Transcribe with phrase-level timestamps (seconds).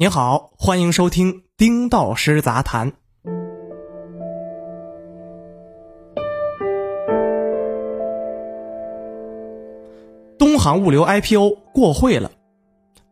[0.00, 2.92] 您好，欢迎收听《丁道师杂谈》。
[10.38, 12.30] 东航物流 IPO 过会了。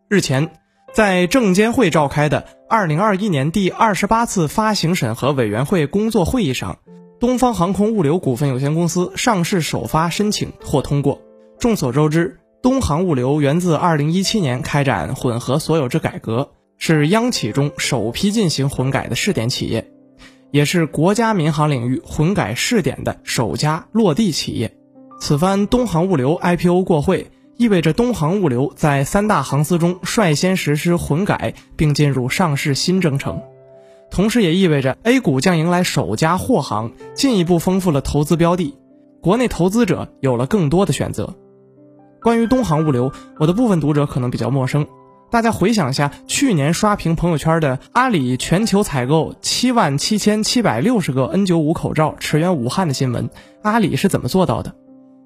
[0.09, 0.53] 日前，
[0.95, 6.79] 在证监会召开的二零二一年第二十八次发行审核委员会工作会议上，
[7.19, 11.21] 东方航空物流股份有限公司上市首发申请获通过。
[11.59, 19.91] 众所周知，东航物流源自二零一七年开展混合所有制改革，是央企中首批进行混改的试点企业，
[20.51, 24.77] 也是国家民航领域混改试点的首家落地企业。
[25.19, 33.41] 此番东航物流 IPO 过会，意味着东航物流在三大航司中率先实施混改，并进入上市新征程。
[34.11, 38.77] 同时，也意味着 A 股将迎来首家货航，进一步丰富了投资标的，
[39.23, 41.35] 国内投资者有了更多的选择。
[42.21, 44.87] 关于东航物流，我的部分读者可能比较陌生。
[45.29, 53.29] 大家回想一下，去年刷屏朋友圈的阿里全球采购七万七千七百六十个 N95 口罩驰援武汉的新闻，
[53.63, 54.75] 阿里是怎么做到的？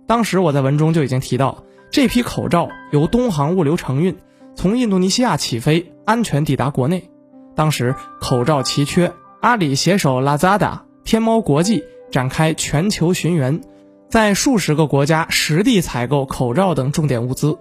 [0.06, 4.16] 当时我在文中就已经提到，这批口罩由东航物流承运，
[4.56, 7.10] 从印度尼西亚起飞，安全抵达国内。
[7.54, 13.60] 当时口罩奇缺，阿里携手 Lazada、天猫国际展开全球寻源，
[14.08, 17.58] 在数十个国家实地采购口罩等重点物资，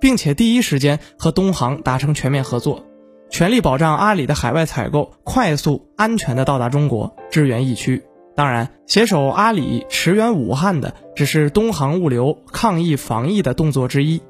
[0.00, 2.84] 并且第一时间和东航达成全面合作，
[3.30, 8.02] 全力保障阿里的海外采购快速安全的到达中国，支援疫区。
[8.34, 14.20] 当然，携手阿里驰援武汉的只是东航物流抗疫防疫的动作之一。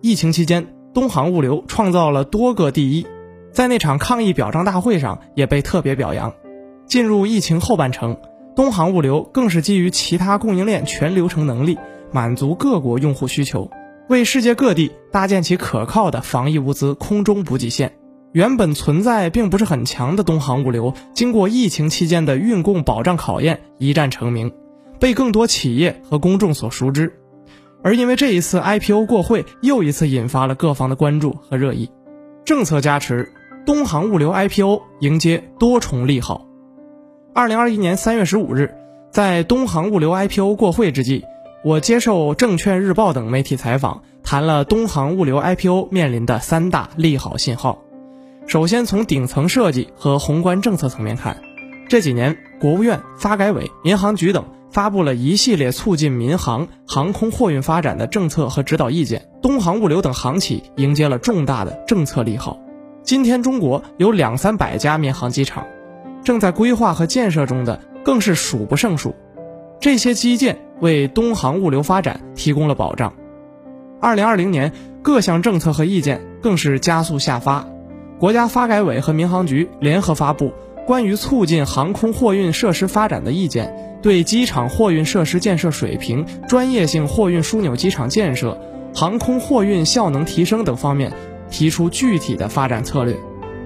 [0.00, 3.06] 疫情期间，东航物流创造了多个第一，
[3.52, 6.32] 在那场抗疫表彰大会上也被特别表扬。
[6.86, 8.16] 进入疫情后半程，
[8.56, 11.78] 东航物流更是基于其他供应链全流程能力，
[12.10, 13.70] 满足各国用户需求，
[14.08, 17.92] 为世界各地搭建起可靠的防疫物资空中补给线。
[18.32, 24.52] 原本存在并不是很强的东航物流，经过疫情期间的运供保障考验，一战成名，
[24.98, 27.12] 被更多企业和公众所熟知。
[27.82, 31.90] 而因为这一次 IPO 过会，又一次引发了各方的关注和热议。
[32.44, 33.30] 政策加持，
[33.66, 36.46] 东航物流 IPO 迎接多重利好。
[37.34, 38.74] 二零二一年三月十五日，
[39.10, 41.24] 在东航物流 IPO 过会之际，
[41.64, 47.78] 我接受证券日报等媒体采访，谈了东航物流 IPO 面临的三大利好信号。
[48.48, 51.40] 首先，从顶层设计和宏观政策层面看，
[51.88, 62.58] 这几年国务院、发改委、民航局等发布了一系列促进民航、航空货运发展的政策和指导意见，东航物流等航企迎接了重大的政策利好。
[63.04, 65.64] 今天，中国有两三百家民航机场，
[66.24, 69.14] 正在规划和建设中的更是数不胜数。
[69.78, 73.14] 这些基建为东航物流发展提供了保障。
[74.00, 77.64] 二零二零年，各项政策和意见更是加速下发。
[78.18, 80.46] 国家发改委和民航局联合发布
[80.84, 83.68] 《关于促进航空货运设施发展的意见》，
[84.02, 88.60] 对机场货运设施建设水平、专业性货运枢纽机场建设、
[88.92, 91.12] 航空货运效能提升等方面
[91.48, 93.16] 提出具体的发展策略。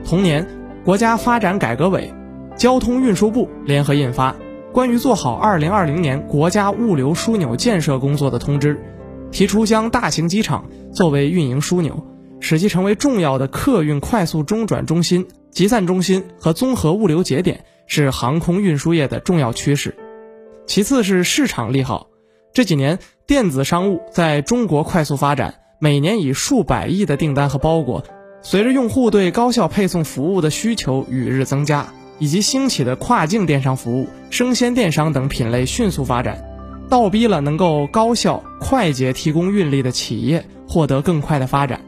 [0.04, 0.46] 同年，
[0.84, 2.12] 国家发展改革委、
[2.58, 4.32] 交通运输部联合印发
[4.76, 8.76] 《关于做好2020年国家物流枢纽建设工作的通知》，
[9.30, 12.06] 提出将大型机场作为运营枢纽。
[12.40, 19.96] 使其成为重要的客运快速中转中心、集散中心和综合物流节点，是航空运输业的重要趋势。
[20.66, 22.08] 其次是市场利好，
[22.52, 28.04] 这几年电子商务在中国快速发展，每年以数百亿的订单和包裹。
[28.42, 36.44] 随着用户对高效配送服务的需求与日增加，以及兴起的跨境电商服务、生鲜电商等品类迅速发展，
[36.88, 41.80] 倒逼了能够高效快捷提供运力的企业获得更快的发展。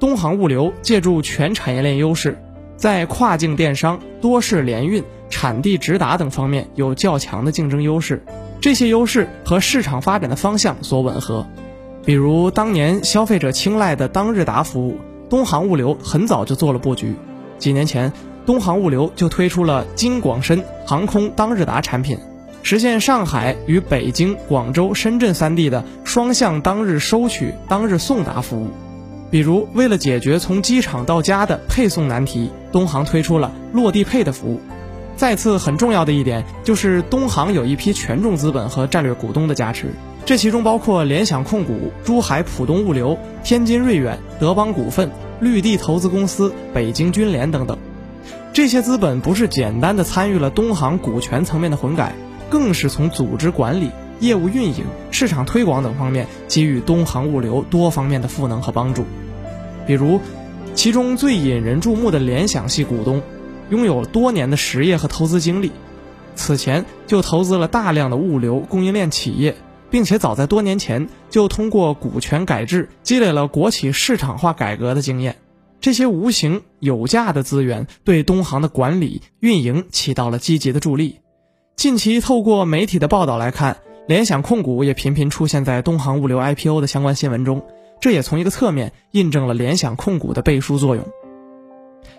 [0.00, 2.38] 东航物流借助全产业链优势，
[2.76, 8.22] 在跨境电商、多式联运、产地直达等方面有较强的竞争优势。
[8.60, 11.46] 这些优势和市场发展的方向所吻合。
[12.04, 14.98] 比如当年消费者青睐的当日达服务，
[15.30, 17.14] 东航物流很早就做了布局。
[17.58, 18.12] 几年前，
[18.46, 22.18] 东航物流就推出了京广深航空当日达产品，
[22.62, 28.68] 实现上海与北京、广州、深圳三地的双向当日收取、当日送达服务。
[29.30, 34.60] 比如，为了解决从机场到家的配送难题，东航推出了落地配的服务。
[35.16, 39.86] 再次很重要的一点就是，东航有一批权重资本和战略股东的加持，
[40.26, 47.76] 这其中包括联想控股、珠海浦东物流、天津瑞远、德邦股份、绿地投资公司、北京军联等等。
[48.54, 52.14] 这些资本不是简单的参与了东航股权层面的混改，
[52.48, 53.90] 更是从组织管理、
[54.20, 59.04] 业务运营、市场推广等方面给予东航物流多方面的赋能和帮助。
[59.88, 60.20] 比如，
[60.72, 63.20] 其中最引人注目的联想系股东，
[63.70, 65.72] 拥有多年的实业和投资经历，
[66.36, 69.56] 此前就投资了大量的物流供应链企业，
[69.90, 75.34] 并且早在多年前就通过股权改制积累了国企市场化改革的经验。
[75.84, 81.20] 这些无形有价的资源对东航的管理运营起到了积极的助力。
[81.76, 83.76] 近期透过媒体的报道来看，
[84.08, 87.66] 联想控股也频频出现在东航物流 IPO 的相关新闻中，
[88.00, 91.04] 这也从一个侧面印证了联想控股的背书作用。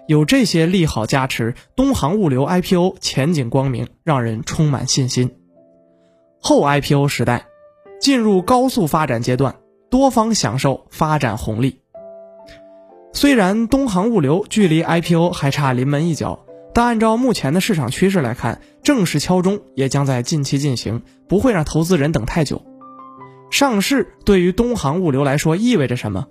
[0.07, 5.31] 有这些利好加持，东航物流 IPO 前景光明，让人充满信心。
[6.39, 7.47] 后 IPO 时代，
[7.99, 9.55] 进入高速发展阶段，
[9.89, 11.79] 多方享受发展红利。
[13.15, 22.61] 虽然东航物流距离 IPO 还差临门一脚，但按照目前的市场趋势来看，正式敲钟也将在近期进行，不会让投资人等太久。
[23.49, 26.27] 上市对于东航物流来说意味着什么？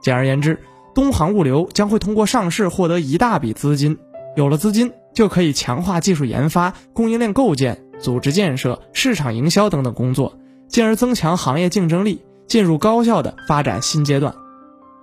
[0.00, 0.60] 简而言之，
[0.94, 3.98] 东航物流将会通过上市获得一大笔资金，
[4.36, 10.38] 有了资金就可以强化技术研发、供应链构建、组织建设、市场营销等等工作，
[10.68, 14.32] 进而增强行业竞争力，进入高效的发展新阶段。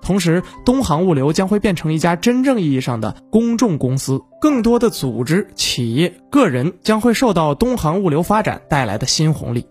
[0.05, 9.65] 同时，东航物流将会变成一家真正意义上的公众公司，更多的组织、企业、个人将会受到东航物流发展带来的新红利。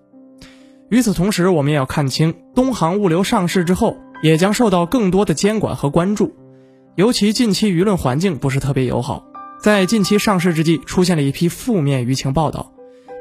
[0.90, 6.34] 与此同时，我们也要看清，东航物流上市之后，也将受到更多的监管和关注。
[6.96, 9.25] 尤其近期舆论环境不是特别友好，
[9.60, 12.72] 在近期上市之际，出现了一批负面舆情报道。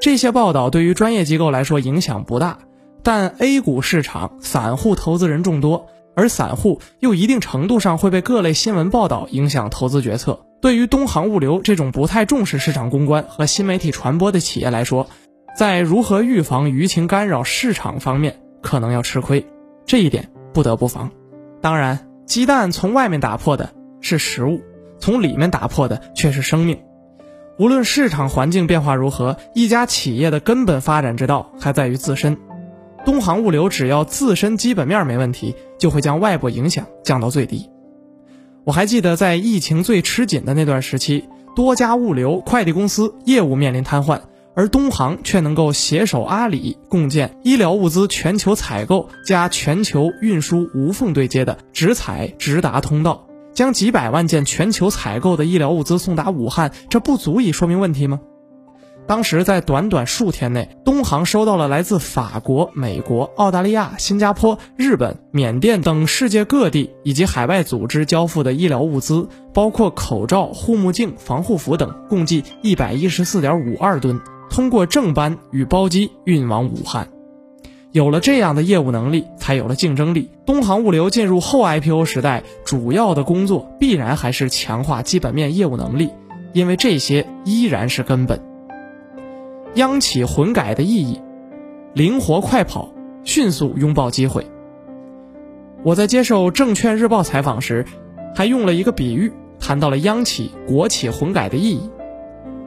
[0.02, 2.58] 这些报道对于专业机构来说影响不大，
[3.04, 5.86] 但 A 股市场散户投资人众多。
[6.16, 10.46] 而散户又一定程度上会被各类新闻报道影响投资决策。
[10.62, 15.08] 对于东航物流这种不太重视市场公关和新媒体传播的企业来说，
[15.58, 19.46] 在如何预防舆情干扰市场方面，可能要吃亏。
[19.86, 21.12] 这一点不得不防。
[21.62, 24.62] 当然，鸡蛋从外面打破的是食物，
[25.00, 26.80] 从里面打破的却是生命。
[27.60, 32.38] 无论市场环境变化如何，一家企业的根本发展之道还在于自身。
[33.06, 37.70] 东航物流只要自身基本面没问题，就会将外部影响降到最低。
[38.64, 44.22] 我还记得在疫情最吃紧的那段时期，多家物流快递公司业务面临瘫痪，
[44.56, 58.22] 而东航却能够携手阿里，共建医疗物资全球采购加全球运输无缝对接的直采直达通道，将几百万件全球采购的医疗物资送达武汉，这不足以说明问题吗？
[59.06, 77.10] 当时在短短数天内，东航收到了来自法国、美国、澳大利亚、新加坡、日本、缅甸等世界各地以及海外组织交付的医疗物资，包括口罩、护目镜、防护服等，共计一百一十四点五二吨，通过正班与包机运往武汉。
[77.92, 80.32] 有了这样的业务能力，才有了竞争力。
[80.46, 86.10] 东航物流进入后 IPO 时代，主要的工作必然还是强化基本面业务能力，
[86.54, 88.53] 因为这些依然是根本。
[89.76, 91.20] 央企混改的意义，
[91.94, 92.90] 灵活快跑，
[93.24, 94.46] 迅速拥抱机会。
[95.82, 97.84] 我在接受证券日报采访时，
[98.36, 101.90] 还用了一个比喻，谈到了央企、国企混改的意义。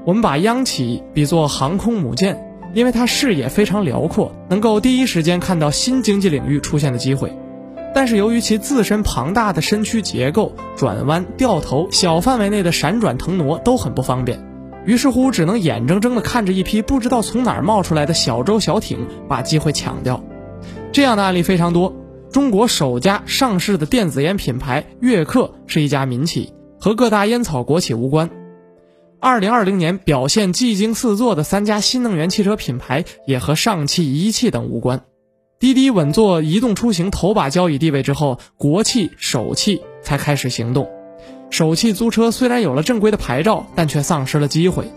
[0.05, 2.45] 我们把央企比作航空母舰，
[2.75, 7.33] 因为它视野非常辽阔，能够第一时间看到新经济领域出现的机会。
[7.95, 14.45] 但是由于其自身庞大的身躯结构，转弯、掉头、小范围内的闪转腾挪都很不方便。
[14.87, 20.23] 于是乎，只能眼睁睁地看着一批不知道从哪儿冒出来的小舟小艇把机会抢掉。
[20.93, 21.95] 这样的案例非常多。
[22.31, 28.31] 中国首家上市的电子烟品牌悦刻是一家民企，和各大烟草国企无关。
[29.19, 35.03] 二零二零年表现技惊四座的三家新能源汽车品牌也和上汽、一汽等无关。
[35.59, 40.89] 滴滴稳坐移动出行头把交椅地位之后，国汽、首汽才开始行动。
[41.51, 44.91] 首汽租车虽然有了正规的牌照，但却丧失了机会。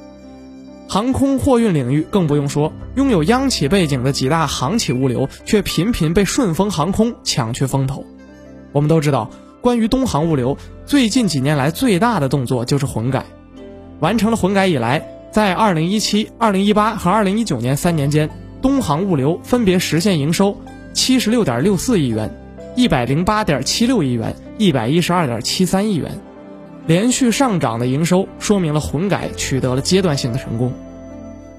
[0.88, 8.04] 航空货运领域更不用说，拥有央企背景的几大航企物流却频频被顺丰航空抢去风头。
[8.72, 9.30] 我们都知道，
[9.62, 13.24] 关于东航物流最近几年来最大的动作就是混改。
[14.00, 18.30] 完成了混改以来，在2017、2018和2019年三年间，
[18.62, 20.58] 东航物流分别实现营收
[20.96, 22.36] 76.64亿元、
[22.76, 26.20] 108.76亿元、112.73亿元。
[26.88, 30.74] 连续上涨的营收说明了混改取得了阶段性的成功。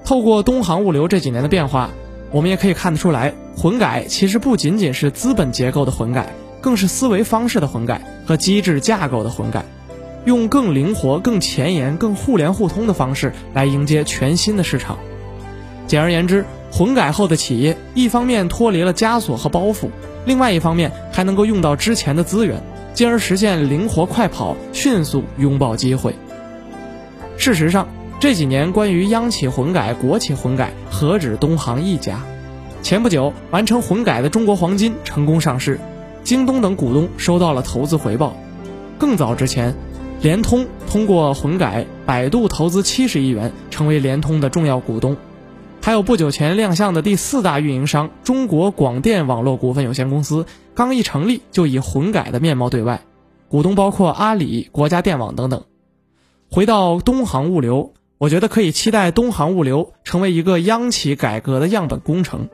[0.03, 1.89] 透过东航物流这几年的变化，
[2.31, 9.63] 我们也可以看得出来，混改其实不仅仅是资本结构的混改，更是思维方式的混改和机制架构的混改，
[10.25, 14.97] 用更灵活、更前沿、更互联互通的方式来迎接全新的市场。
[15.87, 19.89] 简而言之，混改后的企业，一方面脱离了枷锁和包袱，
[20.25, 22.61] 另外一方面还能够用到之前的资源。
[22.93, 26.15] 进而实现灵活快跑，迅速拥抱机会。
[27.37, 27.87] 事实上，
[28.19, 32.21] 这几年关于央企混改、国企混改，何止东航一家？
[32.83, 35.79] 前不久完成混改的中国黄金成功上市，
[36.23, 38.35] 京东等股东收到了投资回报。
[38.99, 39.73] 更早之前，
[40.21, 45.15] 联通通过混改，百度投资七十亿元，成为联通的重要股东。
[45.83, 50.45] 还有不久前亮相的第四大运营商中国广电网络股份有限公司，
[50.75, 53.01] 刚一成立就以混改的面貌对外，
[53.49, 55.63] 股东包括阿里、国家电网等等。
[56.51, 62.47] 回到东航物流，我觉得可以期待东航物流成为一个央企改革的样本工程，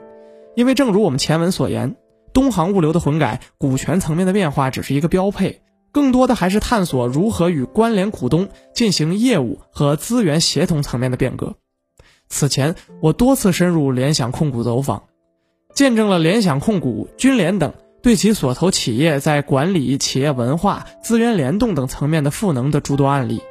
[0.56, 1.98] 因为正如我们前文所言，
[2.34, 11.56] 东航物流的混改，股权层面的变化只是一个标配，更多的还是探索如何与关联股东进行业务和资源协同层面的变革。
[12.30, 15.04] 此前，我多次深入联想控股走访，
[15.74, 23.42] 见证了联想控股、军联等对其所投企业在管理、企业文化、资源联动等层面的赋能的诸多案例。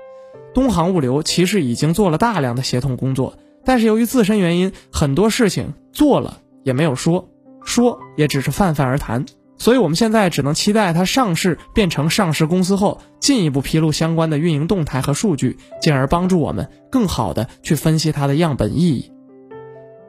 [0.54, 7.28] 东航物流其实已经做了大量的协同工作，但是由于自身原因，很多事情做了也没有说，
[7.62, 9.26] 说也只是泛泛而谈。
[9.58, 19.10] 所以，我们现在只能期待它上市变成上市公司后，进一步披露相关的运营动态和数据，进而帮助我们更好的去分析它的样本意义。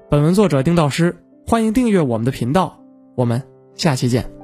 [0.10, 2.80] 本文作者丁道师，欢迎订阅我们的频道，
[3.16, 3.42] 我们
[3.76, 4.37] 下期见。